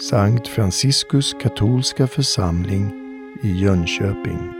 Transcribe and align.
Sankt 0.00 0.48
Franciskus 0.48 1.32
katolska 1.32 2.06
församling 2.06 2.92
i 3.42 3.48
Jönköping. 3.62 4.52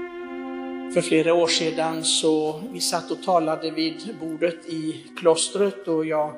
För 0.95 1.01
flera 1.01 1.35
år 1.35 1.47
sedan 1.47 2.05
så 2.05 2.61
vi 2.73 2.81
satt 2.81 3.11
och 3.11 3.23
talade 3.23 3.71
vid 3.71 4.17
bordet 4.21 4.69
i 4.69 5.05
klostret 5.19 5.89
och 5.89 6.07
jag 6.07 6.33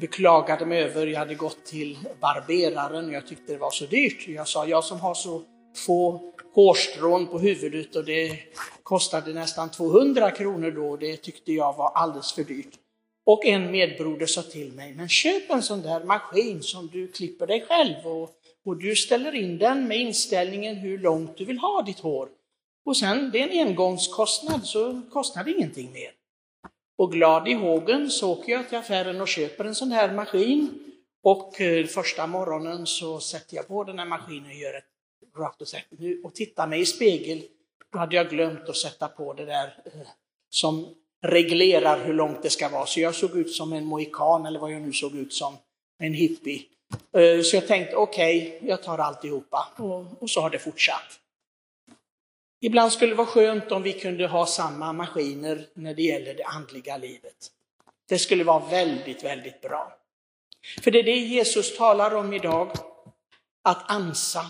beklagade 0.00 0.66
mig 0.66 0.82
över, 0.82 1.06
jag 1.06 1.18
hade 1.18 1.34
gått 1.34 1.64
till 1.64 1.98
barberaren 2.20 3.08
och 3.08 3.12
jag 3.12 3.26
tyckte 3.26 3.52
det 3.52 3.58
var 3.58 3.70
så 3.70 3.86
dyrt. 3.86 4.28
Jag 4.28 4.48
sa, 4.48 4.66
jag 4.66 4.84
som 4.84 5.00
har 5.00 5.14
så 5.14 5.42
få 5.86 6.20
hårstrån 6.54 7.26
på 7.26 7.38
huvudet 7.38 7.96
och 7.96 8.04
det 8.04 8.38
kostade 8.82 9.32
nästan 9.32 9.70
200 9.70 10.30
kronor 10.30 10.70
då, 10.70 10.96
det 10.96 11.16
tyckte 11.16 11.52
jag 11.52 11.76
var 11.76 11.90
alldeles 11.94 12.32
för 12.32 12.44
dyrt. 12.44 12.74
Och 13.26 13.46
en 13.46 13.70
medbroder 13.70 14.26
sa 14.26 14.42
till 14.42 14.72
mig, 14.72 14.94
men 14.94 15.08
köp 15.08 15.50
en 15.50 15.62
sån 15.62 15.82
där 15.82 16.04
maskin 16.04 16.62
som 16.62 16.86
du 16.92 17.08
klipper 17.08 17.46
dig 17.46 17.66
själv 17.68 18.06
och, 18.06 18.30
och 18.64 18.76
du 18.76 18.96
ställer 18.96 19.34
in 19.34 19.58
den 19.58 19.88
med 19.88 19.98
inställningen 19.98 20.76
hur 20.76 20.98
långt 20.98 21.36
du 21.36 21.44
vill 21.44 21.58
ha 21.58 21.82
ditt 21.82 22.00
hår. 22.00 22.28
Och 22.84 22.96
sen, 22.96 23.30
det 23.30 23.42
är 23.42 23.48
en 23.48 23.68
engångskostnad, 23.68 24.64
så 24.64 25.02
kostar 25.10 25.44
det 25.44 25.50
ingenting 25.50 25.92
mer. 25.92 26.10
Och 26.98 27.12
glad 27.12 27.48
i 27.48 27.52
hågen 27.52 28.10
så 28.10 28.32
åker 28.32 28.52
jag 28.52 28.68
till 28.68 28.78
affären 28.78 29.20
och 29.20 29.28
köper 29.28 29.64
en 29.64 29.74
sån 29.74 29.92
här 29.92 30.12
maskin. 30.12 30.70
Och 31.22 31.60
eh, 31.60 31.86
första 31.86 32.26
morgonen 32.26 32.86
så 32.86 33.20
sätter 33.20 33.56
jag 33.56 33.68
på 33.68 33.84
den 33.84 33.98
här 33.98 34.06
maskinen 34.06 34.50
och 34.50 34.56
gör 34.56 34.74
ett 34.74 34.84
rakt 35.36 35.60
och 35.60 35.68
sätt 35.68 35.84
och 36.24 36.34
tittar 36.34 36.66
mig 36.66 36.80
i 36.80 36.86
spegel. 36.86 37.42
Då 37.92 37.98
hade 37.98 38.16
jag 38.16 38.30
glömt 38.30 38.68
att 38.68 38.76
sätta 38.76 39.08
på 39.08 39.32
det 39.32 39.44
där 39.44 39.82
eh, 39.84 40.08
som 40.50 40.94
reglerar 41.22 42.04
hur 42.04 42.14
långt 42.14 42.42
det 42.42 42.50
ska 42.50 42.68
vara. 42.68 42.86
Så 42.86 43.00
jag 43.00 43.14
såg 43.14 43.36
ut 43.36 43.52
som 43.52 43.72
en 43.72 43.84
mohikan 43.84 44.46
eller 44.46 44.60
vad 44.60 44.72
jag 44.72 44.82
nu 44.82 44.92
såg 44.92 45.14
ut 45.14 45.32
som, 45.32 45.56
en 45.98 46.14
hippie. 46.14 46.62
Eh, 47.12 47.42
så 47.42 47.56
jag 47.56 47.66
tänkte 47.66 47.96
okej, 47.96 48.56
okay, 48.56 48.68
jag 48.68 48.82
tar 48.82 48.98
alltihopa 48.98 49.68
och, 49.76 50.22
och 50.22 50.30
så 50.30 50.40
har 50.40 50.50
det 50.50 50.58
fortsatt. 50.58 51.20
Ibland 52.60 52.92
skulle 52.92 53.12
det 53.12 53.16
vara 53.16 53.26
skönt 53.26 53.72
om 53.72 53.82
vi 53.82 53.92
kunde 53.92 54.26
ha 54.26 54.46
samma 54.46 54.92
maskiner 54.92 55.66
när 55.74 55.94
det 55.94 56.02
gäller 56.02 56.34
det 56.34 56.44
andliga 56.44 56.96
livet. 56.96 57.50
Det 58.08 58.18
skulle 58.18 58.44
vara 58.44 58.64
väldigt, 58.70 59.24
väldigt 59.24 59.60
bra. 59.60 59.96
För 60.82 60.90
det 60.90 60.98
är 60.98 61.02
det 61.02 61.16
Jesus 61.16 61.76
talar 61.76 62.14
om 62.14 62.32
idag, 62.32 62.72
att 63.62 63.90
ansa. 63.90 64.46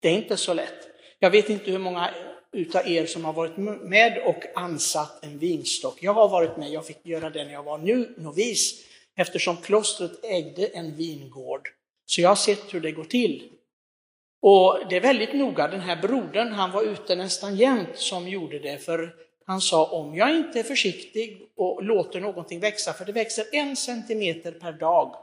Det 0.00 0.08
är 0.08 0.12
inte 0.12 0.36
så 0.36 0.54
lätt. 0.54 0.88
Jag 1.18 1.30
vet 1.30 1.48
inte 1.48 1.70
hur 1.70 1.78
många 1.78 2.14
utav 2.52 2.88
er 2.88 3.06
som 3.06 3.24
har 3.24 3.32
varit 3.32 3.56
med 3.82 4.18
och 4.18 4.44
ansatt 4.54 5.24
en 5.24 5.38
vinstock. 5.38 6.02
Jag 6.02 6.14
har 6.14 6.28
varit 6.28 6.56
med, 6.56 6.70
jag 6.70 6.86
fick 6.86 7.06
göra 7.06 7.30
det 7.30 7.44
när 7.44 7.52
jag 7.52 7.62
var 7.62 7.78
nu 7.78 8.14
novis, 8.16 8.84
eftersom 9.18 9.56
klostret 9.56 10.24
ägde 10.24 10.66
en 10.66 10.96
vingård. 10.96 11.68
Så 12.06 12.20
jag 12.20 12.28
har 12.28 12.36
sett 12.36 12.74
hur 12.74 12.80
det 12.80 12.92
går 12.92 13.04
till. 13.04 13.52
Och 14.42 14.80
det 14.90 14.96
är 14.96 15.00
väldigt 15.00 15.32
noga, 15.32 15.68
den 15.68 15.80
här 15.80 16.02
brodern, 16.02 16.52
han 16.52 16.70
var 16.70 16.82
ute 16.82 17.16
nästan 17.16 17.56
jämt 17.56 17.98
som 17.98 18.28
gjorde 18.28 18.58
det, 18.58 18.78
för 18.78 19.14
han 19.46 19.60
sa 19.60 19.86
om 19.86 20.14
jag 20.14 20.36
inte 20.36 20.58
är 20.58 20.62
försiktig 20.62 21.42
och 21.56 21.84
låter 21.84 22.20
någonting 22.20 22.60
växa, 22.60 22.92
för 22.92 23.04
det 23.04 23.12
växer 23.12 23.44
en 23.52 23.76
centimeter 23.76 24.52
per 24.52 24.72
dag 24.72 25.14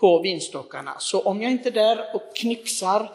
på 0.00 0.22
vinstockarna, 0.22 0.96
så 0.98 1.22
om 1.22 1.42
jag 1.42 1.52
inte 1.52 1.68
är 1.68 1.72
där 1.72 2.14
och 2.14 2.36
knipsar, 2.36 3.12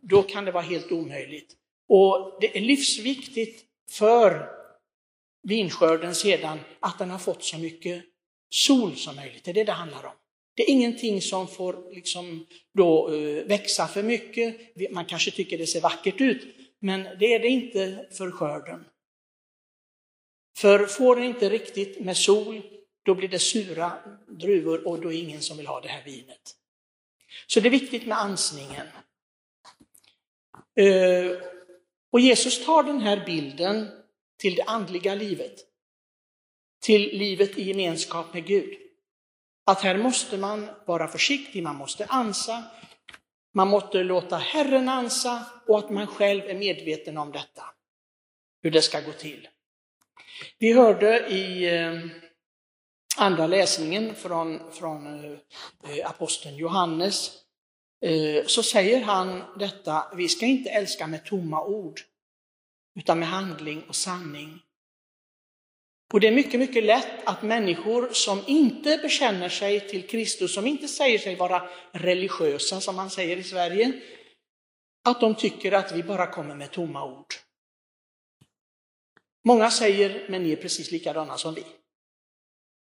då 0.00 0.22
kan 0.22 0.44
det 0.44 0.52
vara 0.52 0.62
helt 0.62 0.92
omöjligt. 0.92 1.52
Och 1.88 2.38
det 2.40 2.56
är 2.56 2.60
livsviktigt 2.60 3.64
för 3.90 4.48
vinskörden 5.42 6.14
sedan 6.14 6.58
att 6.80 6.98
den 6.98 7.10
har 7.10 7.18
fått 7.18 7.44
så 7.44 7.58
mycket 7.58 8.04
sol 8.54 8.96
som 8.96 9.16
möjligt. 9.16 9.44
Det 9.44 9.50
är 9.50 9.54
det 9.54 9.64
det 9.64 9.72
handlar 9.72 10.04
om. 10.04 10.12
Det 10.54 10.62
är 10.62 10.70
ingenting 10.70 11.22
som 11.22 11.48
får 11.48 11.94
liksom 11.94 12.46
då 12.74 13.14
eh, 13.14 13.44
växa 13.44 13.88
för 13.88 14.02
mycket. 14.02 14.56
Man 14.90 15.04
kanske 15.04 15.30
tycker 15.30 15.58
det 15.58 15.66
ser 15.66 15.80
vackert 15.80 16.20
ut, 16.20 16.56
men 16.78 17.02
det 17.02 17.34
är 17.34 17.38
det 17.38 17.48
inte 17.48 18.06
för 18.12 18.30
skörden. 18.30 18.84
För 20.56 20.86
får 20.86 21.16
den 21.16 21.24
inte 21.24 21.48
riktigt 21.48 22.00
med 22.00 22.16
sol, 22.16 22.62
då 23.04 23.14
blir 23.14 23.28
det 23.28 23.38
sura 23.38 23.92
druvor 24.28 24.88
och 24.88 25.00
då 25.00 25.12
är 25.12 25.18
ingen 25.18 25.40
som 25.40 25.56
vill 25.56 25.66
ha 25.66 25.80
det 25.80 25.88
här 25.88 26.04
vinet. 26.04 26.56
Så 27.46 27.60
det 27.60 27.68
är 27.68 27.70
viktigt 27.70 28.06
med 28.06 28.18
ansningen. 28.18 28.86
Eh, 30.76 31.36
och 32.10 32.20
Jesus 32.20 32.64
tar 32.64 32.82
den 32.82 33.00
här 33.00 33.26
bilden 33.26 33.88
till 34.38 34.54
det 34.54 34.62
andliga 34.62 35.14
livet, 35.14 35.73
till 36.84 37.18
livet 37.18 37.58
i 37.58 37.62
gemenskap 37.62 38.34
med 38.34 38.46
Gud. 38.46 38.78
Att 39.66 39.80
här 39.80 39.98
måste 39.98 40.38
man 40.38 40.68
vara 40.86 41.08
försiktig, 41.08 41.62
man 41.62 41.76
måste 41.76 42.06
ansa, 42.06 42.64
man 43.54 43.68
måste 43.68 44.02
låta 44.02 44.36
Herren 44.36 44.88
ansa 44.88 45.46
och 45.66 45.78
att 45.78 45.90
man 45.90 46.06
själv 46.06 46.44
är 46.44 46.54
medveten 46.54 47.18
om 47.18 47.32
detta, 47.32 47.64
hur 48.62 48.70
det 48.70 48.82
ska 48.82 49.00
gå 49.00 49.12
till. 49.12 49.48
Vi 50.58 50.72
hörde 50.72 51.28
i 51.28 51.74
eh, 51.74 52.00
andra 53.16 53.46
läsningen 53.46 54.14
från, 54.14 54.72
från 54.72 55.24
eh, 55.24 56.10
aposteln 56.10 56.56
Johannes 56.56 57.32
eh, 58.00 58.46
så 58.46 58.62
säger 58.62 59.02
han 59.02 59.42
detta, 59.58 60.12
vi 60.16 60.28
ska 60.28 60.46
inte 60.46 60.70
älska 60.70 61.06
med 61.06 61.24
tomma 61.24 61.64
ord, 61.64 62.00
utan 62.94 63.18
med 63.18 63.28
handling 63.28 63.82
och 63.88 63.96
sanning. 63.96 64.63
Och 66.14 66.20
det 66.20 66.28
är 66.28 66.32
mycket, 66.32 66.60
mycket 66.60 66.84
lätt 66.84 67.24
att 67.24 67.42
människor 67.42 68.08
som 68.12 68.40
inte 68.46 68.98
bekänner 69.02 69.48
sig 69.48 69.88
till 69.88 70.06
Kristus, 70.06 70.54
som 70.54 70.66
inte 70.66 70.88
säger 70.88 71.18
sig 71.18 71.36
vara 71.36 71.62
religiösa, 71.92 72.80
som 72.80 72.96
man 72.96 73.10
säger 73.10 73.36
i 73.36 73.42
Sverige, 73.42 73.92
att 75.04 75.20
de 75.20 75.34
tycker 75.34 75.72
att 75.72 75.92
vi 75.92 76.02
bara 76.02 76.26
kommer 76.26 76.54
med 76.54 76.70
tomma 76.70 77.04
ord. 77.04 77.26
Många 79.44 79.70
säger, 79.70 80.26
men 80.28 80.42
ni 80.42 80.52
är 80.52 80.56
precis 80.56 80.90
likadana 80.90 81.36
som 81.36 81.54
vi. 81.54 81.64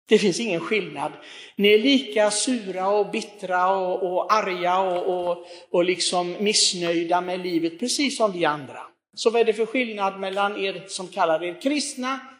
Det 0.08 0.20
finns 0.20 0.40
ingen 0.40 0.62
skillnad. 0.62 1.12
Ni 1.56 1.74
är 1.74 1.80
lika 1.80 2.32
sura 2.32 2.88
och 2.90 3.12
bittra 3.12 3.76
och, 3.76 4.14
och 4.14 4.34
arga 4.34 4.80
och, 4.80 5.30
och, 5.30 5.48
och 5.70 5.84
liksom 5.84 6.36
missnöjda 6.40 7.22
med 7.22 7.40
livet, 7.40 7.80
precis 7.80 8.18
som 8.18 8.32
vi 8.32 8.46
andra. 8.46 8.82
Så 9.16 9.30
vad 9.30 9.42
är 9.42 9.46
det 9.46 9.54
för 9.54 9.66
skillnad 9.66 10.20
mellan 10.20 10.66
er 10.66 10.84
som 10.88 11.08
kallar 11.08 11.44
er 11.44 11.62
kristna 11.62 12.33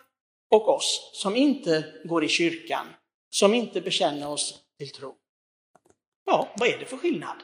och 0.54 0.70
oss 0.70 1.12
som 1.14 1.36
inte 1.36 1.86
går 2.04 2.24
i 2.24 2.28
kyrkan, 2.28 2.88
som 3.30 3.54
inte 3.54 3.82
bekänner 3.82 4.30
oss 4.30 4.60
till 4.78 4.92
tro? 4.92 5.16
Ja, 6.26 6.54
vad 6.58 6.70
är 6.70 6.78
det 6.78 6.86
för 6.86 6.98
skillnad? 6.98 7.36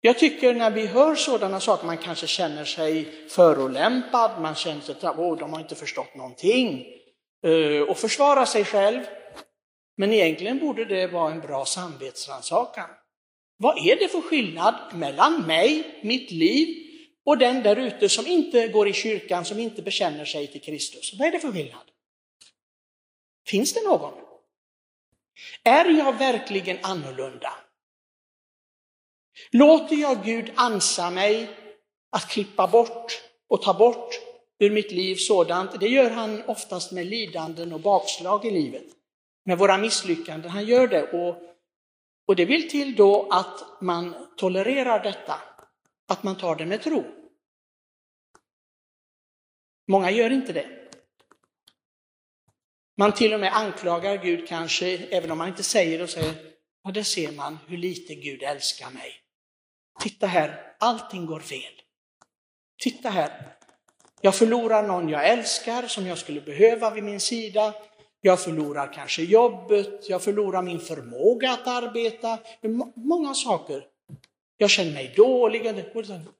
Jag 0.00 0.18
tycker 0.18 0.54
när 0.54 0.70
vi 0.70 0.86
hör 0.86 1.14
sådana 1.14 1.60
saker, 1.60 1.86
man 1.86 1.98
kanske 1.98 2.26
känner 2.26 2.64
sig 2.64 3.28
förolämpad, 3.28 4.42
man 4.42 4.54
känner 4.54 4.80
sig 4.80 4.94
att 5.02 5.18
oh, 5.18 5.38
de 5.38 5.52
har 5.52 5.60
inte 5.60 5.74
förstått 5.74 6.14
någonting. 6.14 6.86
Eh, 7.46 7.82
och 7.82 7.98
försvara 7.98 8.46
sig 8.46 8.64
själv. 8.64 9.00
Men 9.96 10.12
egentligen 10.12 10.58
borde 10.58 10.84
det 10.84 11.06
vara 11.06 11.32
en 11.32 11.40
bra 11.40 11.64
samvetsrannsakan. 11.64 12.90
Vad 13.56 13.78
är 13.86 13.96
det 13.96 14.08
för 14.08 14.20
skillnad 14.20 14.74
mellan 14.94 15.46
mig, 15.46 16.00
mitt 16.02 16.30
liv, 16.30 16.79
och 17.24 17.38
den 17.38 17.62
där 17.62 17.76
ute 17.76 18.08
som 18.08 18.26
inte 18.26 18.68
går 18.68 18.88
i 18.88 18.92
kyrkan, 18.92 19.44
som 19.44 19.58
inte 19.58 19.82
bekänner 19.82 20.24
sig 20.24 20.46
till 20.46 20.60
Kristus? 20.60 21.14
Vad 21.18 21.28
är 21.28 21.32
det 21.32 21.40
för 21.40 21.52
skillnad? 21.52 21.90
Finns 23.46 23.74
det 23.74 23.82
någon? 23.82 24.12
Är 25.64 25.84
jag 25.84 26.18
verkligen 26.18 26.78
annorlunda? 26.82 27.52
Låter 29.50 29.96
jag 29.96 30.24
Gud 30.24 30.52
ansa 30.54 31.10
mig 31.10 31.50
att 32.10 32.28
klippa 32.28 32.66
bort 32.66 33.22
och 33.48 33.62
ta 33.62 33.74
bort 33.74 34.14
ur 34.58 34.70
mitt 34.70 34.92
liv 34.92 35.16
sådant. 35.16 35.80
Det 35.80 35.88
gör 35.88 36.10
han 36.10 36.42
oftast 36.46 36.92
med 36.92 37.06
lidanden 37.06 37.72
och 37.72 37.80
bakslag 37.80 38.44
i 38.44 38.50
livet. 38.50 38.86
Med 39.44 39.58
våra 39.58 39.78
misslyckanden. 39.78 40.50
Han 40.50 40.66
gör 40.66 40.88
det. 40.88 41.12
Och, 41.12 41.36
och 42.26 42.36
det 42.36 42.44
vill 42.44 42.70
till 42.70 42.96
då 42.96 43.28
att 43.30 43.80
man 43.80 44.14
tolererar 44.36 45.02
detta. 45.02 45.34
Att 46.10 46.22
man 46.22 46.36
tar 46.36 46.56
det 46.56 46.66
med 46.66 46.82
tro. 46.82 47.04
Många 49.88 50.10
gör 50.10 50.30
inte 50.30 50.52
det. 50.52 50.88
Man 52.96 53.12
till 53.12 53.34
och 53.34 53.40
med 53.40 53.56
anklagar 53.56 54.16
Gud 54.16 54.48
kanske, 54.48 54.98
även 54.98 55.30
om 55.30 55.38
man 55.38 55.48
inte 55.48 55.62
säger 55.62 55.98
det, 55.98 56.04
och 56.04 56.10
säger, 56.10 56.34
ja 56.84 56.90
där 56.90 57.02
ser 57.02 57.32
man 57.32 57.58
hur 57.66 57.76
lite 57.76 58.14
Gud 58.14 58.42
älskar 58.42 58.90
mig. 58.90 59.12
Titta 60.00 60.26
här, 60.26 60.76
allting 60.78 61.26
går 61.26 61.40
fel. 61.40 61.82
Titta 62.82 63.08
här, 63.08 63.56
jag 64.20 64.34
förlorar 64.34 64.82
någon 64.82 65.08
jag 65.08 65.28
älskar, 65.28 65.86
som 65.86 66.06
jag 66.06 66.18
skulle 66.18 66.40
behöva 66.40 66.90
vid 66.90 67.04
min 67.04 67.20
sida. 67.20 67.74
Jag 68.20 68.40
förlorar 68.40 68.92
kanske 68.92 69.22
jobbet, 69.22 70.08
jag 70.08 70.22
förlorar 70.22 70.62
min 70.62 70.80
förmåga 70.80 71.50
att 71.50 71.66
arbeta. 71.66 72.38
Många 72.94 73.34
saker. 73.34 73.89
Jag 74.60 74.70
känner 74.70 74.92
mig 74.92 75.12
dålig. 75.16 75.84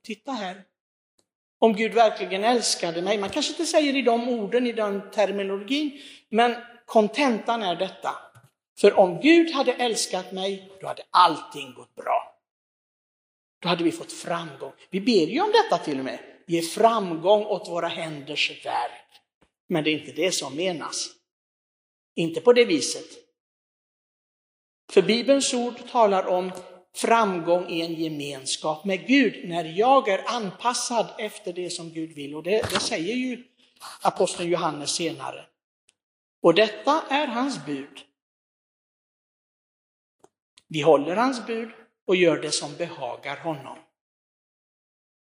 Titta 0.02 0.32
här. 0.32 0.62
Om 1.58 1.72
Gud 1.72 1.94
verkligen 1.94 2.44
älskade 2.44 3.02
mig, 3.02 3.18
man 3.18 3.30
kanske 3.30 3.52
inte 3.52 3.66
säger 3.66 3.96
i 3.96 4.02
de 4.02 4.28
orden, 4.28 4.66
i 4.66 4.72
den 4.72 5.10
terminologin, 5.10 6.00
men 6.28 6.56
kontentan 6.86 7.62
är 7.62 7.76
detta. 7.76 8.10
För 8.80 8.98
om 8.98 9.20
Gud 9.20 9.50
hade 9.50 9.72
älskat 9.72 10.32
mig, 10.32 10.72
då 10.80 10.86
hade 10.86 11.02
allting 11.10 11.74
gått 11.74 11.94
bra. 11.94 12.36
Då 13.62 13.68
hade 13.68 13.84
vi 13.84 13.92
fått 13.92 14.12
framgång. 14.12 14.72
Vi 14.90 15.00
ber 15.00 15.26
ju 15.26 15.40
om 15.40 15.52
detta 15.52 15.84
till 15.84 15.98
och 15.98 16.04
med. 16.04 16.18
Ge 16.46 16.62
framgång 16.62 17.44
åt 17.44 17.68
våra 17.68 17.88
händers 17.88 18.64
verk. 18.64 19.22
Men 19.68 19.84
det 19.84 19.90
är 19.90 19.98
inte 19.98 20.12
det 20.12 20.32
som 20.32 20.56
menas. 20.56 21.08
Inte 22.14 22.40
på 22.40 22.52
det 22.52 22.64
viset. 22.64 23.06
För 24.92 25.02
Bibelns 25.02 25.54
ord 25.54 25.90
talar 25.90 26.26
om 26.26 26.52
framgång 26.94 27.68
i 27.68 27.80
en 27.80 27.94
gemenskap 27.94 28.84
med 28.84 29.06
Gud 29.06 29.48
när 29.48 29.64
jag 29.64 30.08
är 30.08 30.24
anpassad 30.26 31.06
efter 31.18 31.52
det 31.52 31.70
som 31.70 31.90
Gud 31.90 32.12
vill. 32.12 32.34
Och 32.34 32.42
det, 32.42 32.70
det 32.70 32.80
säger 32.80 33.14
ju 33.14 33.44
aposteln 34.02 34.50
Johannes 34.50 34.90
senare. 34.90 35.46
Och 36.42 36.54
detta 36.54 37.02
är 37.10 37.26
hans 37.26 37.66
bud. 37.66 38.00
Vi 40.68 40.80
håller 40.80 41.16
hans 41.16 41.46
bud 41.46 41.70
och 42.06 42.16
gör 42.16 42.42
det 42.42 42.50
som 42.50 42.76
behagar 42.76 43.36
honom. 43.36 43.78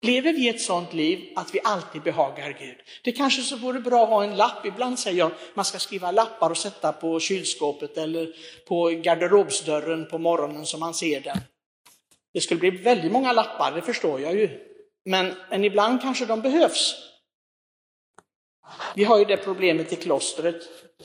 Lever 0.06 0.34
vi 0.34 0.50
ett 0.50 0.62
sådant 0.62 0.94
liv 0.94 1.20
att 1.36 1.56
vi 1.56 1.60
alltid 1.64 2.02
behagar 2.02 2.58
Gud? 2.60 2.78
Det 3.04 3.12
kanske 3.12 3.42
så 3.42 3.56
vore 3.56 3.80
bra 3.80 4.04
att 4.04 4.10
ha 4.10 4.24
en 4.24 4.36
lapp. 4.36 4.66
Ibland 4.66 5.00
säger 5.00 5.18
jag 5.18 5.32
man 5.54 5.66
ska 5.66 5.80
skriva 5.80 6.12
lappar 6.12 6.50
och 6.50 6.58
sätta 6.58 6.94
på 6.94 7.20
kylskåpet 7.20 7.98
eller 7.98 8.28
på 8.68 8.90
garderobsdörren 8.90 10.08
på 10.10 10.18
morgonen 10.18 10.66
så 10.66 10.78
man 10.78 10.94
ser 10.94 11.20
den. 11.20 11.38
Det 12.34 12.42
skulle 12.42 12.60
bli 12.60 12.70
väldigt 12.70 13.12
många 13.12 13.34
lappar, 13.34 13.72
det 13.72 13.82
förstår 13.82 14.22
jag 14.22 14.36
ju. 14.36 14.50
Men, 15.06 15.34
men 15.50 15.64
ibland 15.64 16.02
kanske 16.02 16.26
de 16.26 16.42
behövs. 16.42 16.96
Vi 18.96 19.04
har 19.04 19.20
ju 19.20 19.26
det 19.26 19.38
problemet 19.38 19.94
i 19.94 19.96
klostret, 19.96 20.56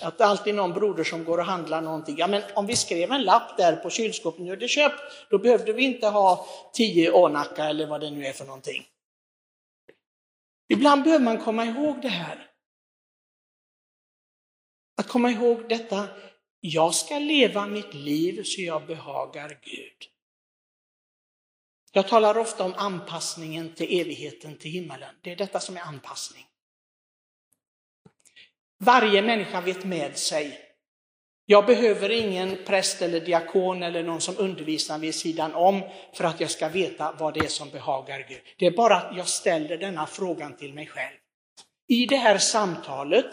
att 0.01 0.19
det 0.19 0.27
alltid 0.27 0.53
är 0.53 0.57
någon 0.57 0.73
broder 0.73 1.05
som 1.05 1.25
går 1.25 1.39
och 1.39 1.45
handlar 1.45 1.81
någonting. 1.83 2.17
Ja, 2.19 2.27
men 2.27 2.43
om 2.55 2.67
vi 2.67 2.77
skrev 2.77 3.13
en 3.13 3.23
lapp 3.23 3.57
där 3.57 3.77
på 3.77 3.91
kylskåpet, 3.91 4.41
nu 4.41 4.53
är 4.53 4.57
det 4.57 4.69
köpt, 4.69 5.29
då 5.31 5.39
behövde 5.39 5.73
vi 5.73 5.83
inte 5.83 6.07
ha 6.07 6.47
tio 6.73 7.11
ånacka 7.11 7.65
eller 7.65 7.87
vad 7.87 8.01
det 8.01 8.11
nu 8.11 8.27
är 8.27 8.33
för 8.33 8.45
någonting. 8.45 8.87
Ibland 10.69 11.03
behöver 11.03 11.25
man 11.25 11.39
komma 11.39 11.65
ihåg 11.65 12.03
det 12.03 12.09
här. 12.09 12.47
Att 14.97 15.09
komma 15.09 15.31
ihåg 15.31 15.69
detta, 15.69 16.09
jag 16.61 16.95
ska 16.95 17.19
leva 17.19 17.67
mitt 17.67 17.95
liv 17.95 18.43
så 18.43 18.61
jag 18.63 18.87
behagar 18.87 19.59
Gud. 19.63 20.07
Jag 21.93 22.09
talar 22.09 22.39
ofta 22.39 22.65
om 22.65 22.75
anpassningen 22.77 23.75
till 23.75 24.01
evigheten, 24.01 24.57
till 24.57 24.71
himmelen. 24.71 25.15
Det 25.23 25.33
är 25.33 25.37
detta 25.37 25.61
som 25.61 25.77
är 25.77 25.81
anpassning. 25.81 26.47
Varje 28.85 29.23
människa 29.23 29.61
vet 29.61 29.85
med 29.85 30.19
sig. 30.19 30.59
Jag 31.47 31.67
behöver 31.67 32.11
ingen 32.11 32.59
präst 32.67 33.03
eller 33.03 33.21
diakon 33.21 33.83
eller 33.83 34.03
någon 34.03 34.21
som 34.21 34.39
undervisar 34.39 34.99
vid 34.99 35.15
sidan 35.15 35.55
om 35.55 35.83
för 36.15 36.25
att 36.25 36.41
jag 36.41 36.51
ska 36.51 36.69
veta 36.69 37.15
vad 37.19 37.35
det 37.35 37.41
är 37.41 37.49
som 37.49 37.71
behagar 37.71 38.27
Gud. 38.29 38.41
Det 38.59 38.67
är 38.67 38.71
bara 38.71 38.97
att 38.97 39.17
jag 39.17 39.29
ställer 39.29 39.77
denna 39.77 40.07
frågan 40.07 40.57
till 40.57 40.75
mig 40.75 40.87
själv. 40.87 41.17
I 41.89 42.07
det 42.07 42.17
här 42.17 42.39
samtalet, 42.39 43.27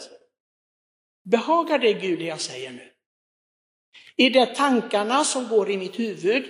behagar 1.30 1.78
det 1.78 1.92
Gud 1.92 2.18
det 2.18 2.24
jag 2.24 2.40
säger 2.40 2.70
nu? 2.70 2.92
I 4.16 4.30
de 4.30 4.46
tankarna 4.46 5.24
som 5.24 5.48
går 5.48 5.70
i 5.70 5.76
mitt 5.76 5.98
huvud, 5.98 6.44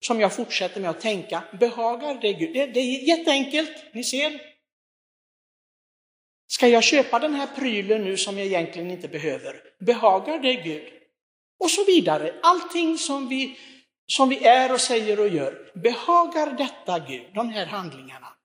som 0.00 0.20
jag 0.20 0.32
fortsätter 0.32 0.80
med 0.80 0.90
att 0.90 1.00
tänka, 1.00 1.42
behagar 1.60 2.18
det 2.20 2.32
Gud? 2.32 2.54
Det, 2.54 2.66
det 2.66 2.80
är 2.80 3.08
jätteenkelt, 3.08 3.84
ni 3.92 4.04
ser. 4.04 4.49
Ska 6.50 6.68
jag 6.68 6.84
köpa 6.84 7.18
den 7.18 7.34
här 7.34 7.46
prylen 7.46 8.04
nu 8.04 8.16
som 8.16 8.38
jag 8.38 8.46
egentligen 8.46 8.90
inte 8.90 9.08
behöver? 9.08 9.62
Behagar 9.80 10.38
det 10.38 10.54
Gud? 10.54 10.92
Och 11.58 11.70
så 11.70 11.84
vidare. 11.84 12.40
Allting 12.42 12.98
som 12.98 13.28
vi, 13.28 13.58
som 14.06 14.28
vi 14.28 14.44
är 14.44 14.72
och 14.72 14.80
säger 14.80 15.20
och 15.20 15.28
gör, 15.28 15.72
behagar 15.74 16.52
detta 16.52 16.98
Gud, 16.98 17.34
de 17.34 17.48
här 17.48 17.66
handlingarna? 17.66 18.36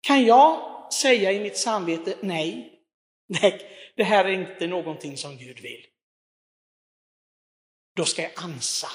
Kan 0.00 0.24
jag 0.24 0.92
säga 0.92 1.32
i 1.32 1.40
mitt 1.40 1.56
samvete, 1.56 2.18
nej, 2.20 2.80
nej, 3.26 3.70
det 3.96 4.04
här 4.04 4.24
är 4.24 4.32
inte 4.32 4.66
någonting 4.66 5.16
som 5.16 5.36
Gud 5.36 5.60
vill. 5.60 5.86
Då 7.96 8.04
ska 8.04 8.22
jag 8.22 8.32
ansa. 8.36 8.88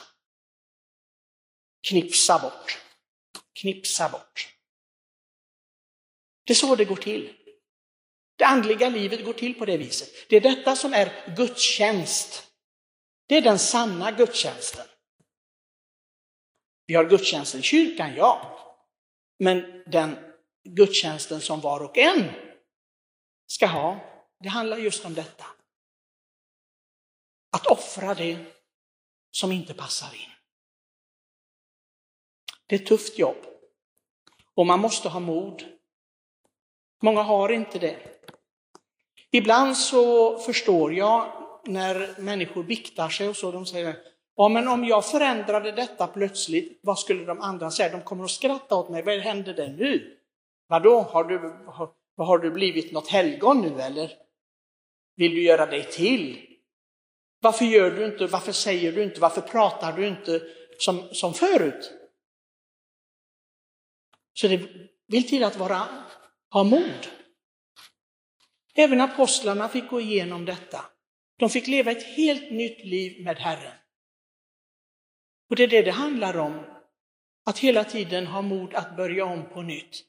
Knipsa 1.88 2.39
bort. 2.39 2.81
Knipsa 3.54 4.09
bort. 4.09 4.56
Det 6.44 6.54
är 6.54 6.56
så 6.56 6.75
det 6.75 6.86
går 6.86 6.95
till. 6.95 7.39
Det 8.35 8.44
andliga 8.44 8.89
livet 8.89 9.25
går 9.25 9.33
till 9.33 9.59
på 9.59 9.65
det 9.65 9.77
viset. 9.77 10.09
Det 10.30 10.35
är 10.35 10.41
detta 10.41 10.75
som 10.75 10.94
är 10.94 11.35
gudstjänst. 11.35 12.51
Det 13.27 13.35
är 13.35 13.41
den 13.41 13.59
sanna 13.59 14.12
gudstjänsten. 14.12 14.85
Vi 16.85 16.95
har 16.95 17.06
gudstjänsten 17.06 17.59
i 17.59 17.63
kyrkan, 17.63 18.15
ja. 18.15 18.59
Men 19.39 19.83
den 19.88 20.33
gudstjänsten 20.63 21.41
som 21.41 21.62
var 21.62 21.83
och 21.83 21.97
en 21.97 22.31
ska 23.47 23.68
ha, 23.68 24.00
det 24.39 24.50
handlar 24.50 24.77
just 24.77 25.06
om 25.06 25.13
detta. 25.13 25.45
Att 27.51 27.68
offra 27.68 28.13
det 28.13 28.45
som 29.31 29.51
inte 29.51 29.74
passar 29.74 30.15
in. 30.15 30.30
Det 32.68 32.75
är 32.75 32.80
ett 32.80 32.88
tufft 32.88 33.19
jobb. 33.19 33.45
Och 34.53 34.65
man 34.65 34.80
måste 34.80 35.09
ha 35.09 35.19
mod. 35.19 35.80
Många 37.01 37.21
har 37.21 37.50
inte 37.50 37.80
det. 37.80 38.12
Ibland 39.35 39.77
så 39.77 40.38
förstår 40.38 40.94
jag 40.94 41.31
när 41.65 42.21
människor 42.21 42.63
biktar 42.63 43.09
sig 43.09 43.30
och 43.30 43.35
så, 43.35 43.51
de 43.51 43.65
säger 43.65 43.95
Ja, 44.35 44.50
men 44.50 44.68
om 44.68 44.83
jag 44.85 45.06
förändrade 45.06 45.71
detta 45.71 46.07
plötsligt, 46.07 46.80
vad 46.83 47.00
skulle 47.00 47.25
de 47.25 47.41
andra 47.41 47.71
säga? 47.71 47.89
De 47.89 48.01
kommer 48.01 48.24
att 48.24 48.31
skratta 48.31 48.75
åt 48.75 48.89
mig. 48.89 49.03
Vad 49.03 49.19
händer 49.19 49.53
det 49.53 49.68
nu? 49.68 50.18
Vadå, 50.68 51.00
har 51.01 51.24
du, 51.24 51.38
har, 51.68 51.89
har 52.18 52.38
du 52.38 52.51
blivit 52.51 52.91
något 52.91 53.07
helgon 53.07 53.62
nu 53.62 53.81
eller? 53.81 54.12
Vill 55.15 55.35
du 55.35 55.44
göra 55.44 55.65
dig 55.65 55.83
till? 55.83 56.47
Varför 57.41 57.65
gör 57.65 57.91
du 57.91 58.06
inte, 58.06 58.27
varför 58.27 58.51
säger 58.51 58.91
du 58.91 59.03
inte, 59.03 59.19
varför 59.19 59.41
pratar 59.41 59.94
du 59.94 60.07
inte 60.07 60.41
som, 60.77 61.09
som 61.12 61.33
förut? 61.33 61.91
Så 64.33 64.47
det 64.47 64.62
vill 65.07 65.30
till 65.30 65.44
att 65.44 65.57
vara, 65.57 65.81
ha 66.51 66.63
mod. 66.63 67.07
Även 68.75 69.01
apostlarna 69.01 69.69
fick 69.69 69.89
gå 69.89 70.01
igenom 70.01 70.45
detta. 70.45 70.85
De 71.37 71.49
fick 71.49 71.67
leva 71.67 71.91
ett 71.91 72.03
helt 72.03 72.51
nytt 72.51 72.85
liv 72.85 73.23
med 73.23 73.37
Herren. 73.37 73.73
Och 75.49 75.56
det 75.56 75.63
är 75.63 75.68
det 75.68 75.81
det 75.81 75.92
handlar 75.92 76.37
om. 76.37 76.65
Att 77.45 77.59
hela 77.59 77.83
tiden 77.83 78.27
ha 78.27 78.42
mod 78.42 78.73
att 78.73 78.95
börja 78.95 79.25
om 79.25 79.49
på 79.49 79.61
nytt. 79.61 80.06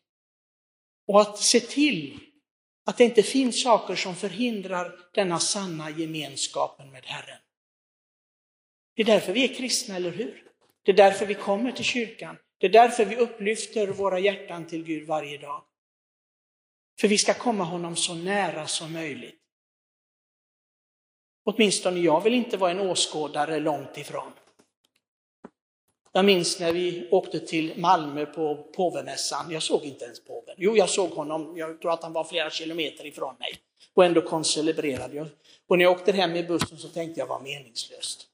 Och 1.06 1.20
att 1.20 1.38
se 1.38 1.60
till 1.60 2.20
att 2.86 2.98
det 2.98 3.04
inte 3.04 3.22
finns 3.22 3.62
saker 3.62 3.94
som 3.94 4.16
förhindrar 4.16 4.92
denna 5.14 5.38
sanna 5.38 5.90
gemenskapen 5.90 6.90
med 6.90 7.04
Herren. 7.04 7.38
Det 8.96 9.02
är 9.02 9.06
därför 9.06 9.32
vi 9.32 9.44
är 9.44 9.54
kristna, 9.54 9.96
eller 9.96 10.10
hur? 10.10 10.42
Det 10.84 10.92
är 10.92 10.96
därför 10.96 11.26
vi 11.26 11.34
kommer 11.34 11.72
till 11.72 11.84
kyrkan. 11.84 12.36
Det 12.58 12.66
är 12.66 12.70
därför 12.70 13.04
vi 13.04 13.16
upplyfter 13.16 13.88
våra 13.88 14.18
hjärtan 14.18 14.66
till 14.66 14.84
Gud 14.84 15.06
varje 15.06 15.38
dag. 15.38 15.64
För 17.00 17.08
vi 17.08 17.18
ska 17.18 17.34
komma 17.34 17.64
honom 17.64 17.96
så 17.96 18.14
nära 18.14 18.66
som 18.66 18.92
möjligt. 18.92 19.40
Åtminstone 21.44 22.00
jag 22.00 22.20
vill 22.20 22.34
inte 22.34 22.56
vara 22.56 22.70
en 22.70 22.80
åskådare 22.80 23.60
långt 23.60 23.98
ifrån. 23.98 24.32
Jag 26.12 26.24
minns 26.24 26.60
när 26.60 26.72
vi 26.72 27.08
åkte 27.10 27.40
till 27.40 27.72
Malmö 27.76 28.26
på 28.26 28.56
påvemässan. 28.76 29.50
Jag 29.50 29.62
såg 29.62 29.82
inte 29.82 30.04
ens 30.04 30.24
påven. 30.24 30.54
Jo, 30.58 30.76
jag 30.76 30.90
såg 30.90 31.10
honom. 31.10 31.56
Jag 31.56 31.80
tror 31.80 31.92
att 31.92 32.02
han 32.02 32.12
var 32.12 32.24
flera 32.24 32.50
kilometer 32.50 33.06
ifrån 33.06 33.34
mig. 33.38 33.54
Och 33.94 34.04
ändå 34.04 34.22
koncelebrerade 34.22 35.16
jag. 35.16 35.26
Och 35.66 35.78
när 35.78 35.84
jag 35.84 35.92
åkte 35.92 36.12
hem 36.12 36.36
i 36.36 36.44
bussen 36.44 36.78
så 36.78 36.88
tänkte 36.88 37.20
jag, 37.20 37.26
vad 37.26 37.42
meningslöst. 37.42 38.26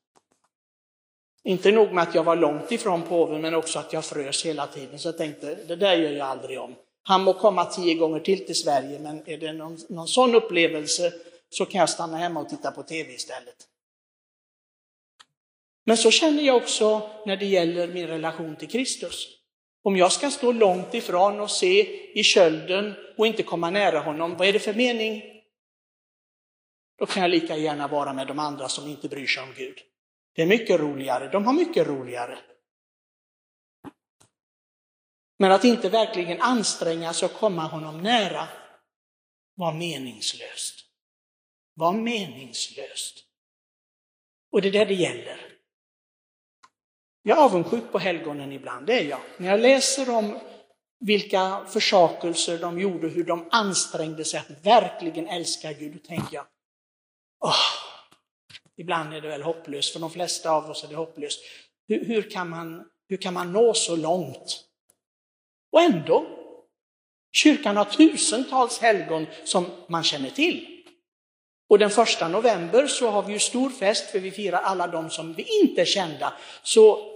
Inte 1.43 1.73
nog 1.73 1.93
med 1.93 2.03
att 2.03 2.15
jag 2.15 2.25
var 2.25 2.37
långt 2.37 2.73
ifrån 2.73 3.03
påven, 3.03 3.41
men 3.41 3.55
också 3.55 3.79
att 3.79 3.93
jag 3.93 4.05
frös 4.05 4.47
hela 4.47 4.67
tiden. 4.67 4.99
Så 4.99 5.09
jag 5.09 5.19
tänkte, 5.19 5.55
det 5.55 5.77
där 5.77 5.97
gör 5.97 6.11
jag 6.11 6.29
aldrig 6.29 6.61
om. 6.61 6.75
Han 7.11 7.23
må 7.23 7.33
komma 7.33 7.65
tio 7.65 7.95
gånger 7.95 8.21
till 8.21 8.47
till 8.47 8.55
Sverige, 8.55 8.99
men 8.99 9.29
är 9.29 9.39
det 9.39 9.53
någon, 9.53 9.79
någon 9.89 10.09
sån 10.09 10.35
upplevelse 10.35 11.13
så 11.49 11.67
kan 11.67 11.79
jag 11.79 11.91
stanna 11.91 12.17
hemma 12.17 12.41
och 12.41 12.49
titta 12.49 12.71
på 12.71 12.83
tv 12.83 13.13
istället. 13.13 13.57
Men 15.85 15.97
så 15.97 16.11
känner 16.11 16.43
jag 16.43 16.57
också 16.57 17.11
när 17.27 17.37
det 17.37 17.47
gäller 17.47 17.89
min 17.89 18.07
relation 18.07 18.57
till 18.57 18.69
Kristus. 18.69 19.29
Om 19.83 19.97
jag 19.97 20.13
ska 20.13 20.31
stå 20.31 20.53
långt 20.53 20.95
ifrån 20.95 21.41
och 21.41 21.51
se 21.51 21.81
i 22.21 22.23
kölden 22.23 22.95
och 23.19 23.27
inte 23.27 23.43
komma 23.43 23.71
nära 23.71 23.99
honom, 23.99 24.37
vad 24.37 24.49
är 24.49 24.53
det 24.53 24.59
för 24.59 24.75
mening? 24.75 25.23
Då 26.99 27.07
kan 27.07 27.23
jag 27.23 27.31
lika 27.31 27.57
gärna 27.57 27.89
vara 27.89 28.13
med 28.13 28.27
de 28.27 28.39
andra 28.39 28.69
som 28.69 28.89
inte 28.89 29.09
bryr 29.09 29.27
sig 29.27 29.43
om 29.43 29.55
Gud. 29.57 29.79
Det 30.35 30.43
är 30.43 30.47
mycket 30.47 30.81
roligare, 30.81 31.29
de 31.29 31.47
har 31.47 31.53
mycket 31.53 31.87
roligare. 31.87 32.39
Men 35.41 35.53
att 35.53 35.65
inte 35.65 35.89
verkligen 35.89 36.41
anstränga 36.41 37.13
sig 37.13 37.27
att 37.27 37.35
komma 37.35 37.63
honom 37.63 38.03
nära 38.03 38.49
var 39.55 39.73
meningslöst. 39.73 40.75
Var 41.75 41.93
meningslöst. 41.93 43.25
Och 44.53 44.63
det 44.63 44.69
är 44.69 44.73
det 44.73 44.85
det 44.85 44.95
gäller. 44.95 45.41
Jag 47.23 47.39
är 47.39 47.43
avundsjuk 47.43 47.93
på 47.93 47.99
helgonen 47.99 48.53
ibland, 48.53 48.87
det 48.87 49.01
är 49.01 49.05
jag. 49.05 49.21
När 49.39 49.51
jag 49.51 49.61
läser 49.61 50.11
om 50.11 50.39
vilka 50.99 51.67
försakelser 51.69 52.59
de 52.59 52.81
gjorde, 52.81 53.09
hur 53.09 53.25
de 53.25 53.49
ansträngde 53.51 54.25
sig 54.25 54.41
att 54.41 54.67
verkligen 54.67 55.29
älska 55.29 55.73
Gud, 55.73 55.93
då 55.93 55.99
tänker 55.99 56.35
jag, 56.35 56.47
åh, 57.45 57.55
ibland 58.77 59.15
är 59.15 59.21
det 59.21 59.29
väl 59.29 59.43
hopplöst, 59.43 59.93
för 59.93 60.01
de 60.01 60.11
flesta 60.11 60.51
av 60.51 60.71
oss 60.71 60.85
är 60.85 60.89
det 60.89 60.97
hopplöst. 60.97 61.41
Hur, 61.89 62.05
hur, 62.05 62.31
kan 62.31 62.49
man, 62.49 62.85
hur 63.09 63.17
kan 63.17 63.35
man 63.35 63.53
nå 63.53 63.75
så 63.75 63.97
långt? 63.97 64.70
Och 65.73 65.81
ändå, 65.81 66.27
kyrkan 67.33 67.77
har 67.77 67.85
tusentals 67.85 68.79
helgon 68.79 69.27
som 69.45 69.67
man 69.89 70.05
känner 70.05 70.31
till. 70.31 70.85
Och 71.69 71.79
den 71.79 71.91
första 71.91 72.29
november 72.29 72.87
så 72.87 73.11
har 73.11 73.23
vi 73.23 73.33
ju 73.33 73.39
stor 73.39 73.71
fest 73.71 74.11
för 74.11 74.19
vi 74.19 74.31
firar 74.31 74.61
alla 74.61 74.87
de 74.87 75.11
som 75.11 75.33
vi 75.33 75.63
inte 75.63 75.81
är 75.81 75.85
kända. 75.85 76.33
Så 76.63 77.11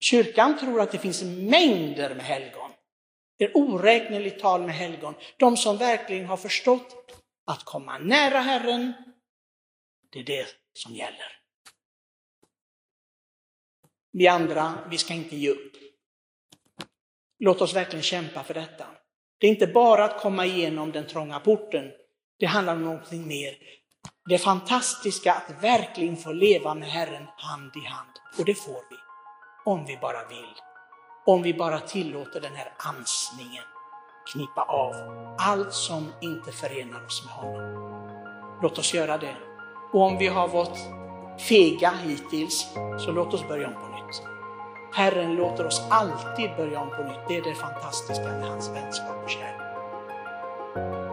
kyrkan 0.00 0.58
tror 0.58 0.80
att 0.80 0.92
det 0.92 0.98
finns 0.98 1.22
mängder 1.22 2.14
med 2.14 2.24
helgon. 2.24 2.70
Det 3.38 3.44
är 3.44 3.56
oräkneligt 3.56 4.40
tal 4.40 4.62
med 4.62 4.74
helgon. 4.74 5.14
De 5.36 5.56
som 5.56 5.76
verkligen 5.76 6.26
har 6.26 6.36
förstått 6.36 7.22
att 7.46 7.64
komma 7.64 7.98
nära 7.98 8.40
Herren, 8.40 8.92
det 10.12 10.18
är 10.18 10.24
det 10.24 10.46
som 10.72 10.94
gäller. 10.94 11.40
Vi 14.12 14.28
andra, 14.28 14.88
vi 14.90 14.98
ska 14.98 15.14
inte 15.14 15.36
ge 15.36 15.50
upp. 15.50 15.83
Låt 17.38 17.60
oss 17.60 17.76
verkligen 17.76 18.02
kämpa 18.02 18.42
för 18.42 18.54
detta. 18.54 18.84
Det 19.40 19.46
är 19.46 19.50
inte 19.50 19.66
bara 19.66 20.04
att 20.04 20.20
komma 20.20 20.46
igenom 20.46 20.92
den 20.92 21.06
trånga 21.06 21.40
porten, 21.40 21.90
det 22.38 22.46
handlar 22.46 22.74
om 22.74 22.84
någonting 22.84 23.26
mer. 23.26 23.54
Det 24.28 24.38
fantastiska 24.38 25.32
att 25.32 25.64
verkligen 25.64 26.16
få 26.16 26.32
leva 26.32 26.74
med 26.74 26.88
Herren 26.88 27.26
hand 27.36 27.72
i 27.76 27.88
hand. 27.88 28.10
Och 28.38 28.44
det 28.44 28.54
får 28.54 28.72
vi. 28.90 28.96
Om 29.64 29.84
vi 29.86 29.96
bara 29.96 30.28
vill. 30.28 30.54
Om 31.26 31.42
vi 31.42 31.54
bara 31.54 31.80
tillåter 31.80 32.40
den 32.40 32.54
här 32.54 32.72
ansningen 32.76 33.64
knipa 34.32 34.62
av 34.62 34.94
allt 35.38 35.72
som 35.72 36.12
inte 36.20 36.52
förenar 36.52 37.06
oss 37.06 37.24
med 37.24 37.34
honom. 37.34 37.94
Låt 38.62 38.78
oss 38.78 38.94
göra 38.94 39.18
det. 39.18 39.36
Och 39.92 40.02
om 40.02 40.18
vi 40.18 40.28
har 40.28 40.48
varit 40.48 40.78
fega 41.48 41.90
hittills, 41.90 42.66
så 43.04 43.12
låt 43.12 43.34
oss 43.34 43.48
börja 43.48 43.66
om 43.66 43.74
på 43.74 43.88
nytt. 43.88 44.22
Herren 44.96 45.34
låter 45.34 45.66
oss 45.66 45.86
alltid 45.90 46.50
börja 46.56 46.80
om 46.80 46.90
på 46.90 47.02
nytt. 47.02 47.28
Det 47.28 47.36
är 47.36 47.42
det 47.42 47.54
fantastiska 47.54 48.24
med 48.24 48.48
hans 48.48 48.68
vänskap 48.68 49.24
och 49.24 49.30
kärlek. 49.30 51.03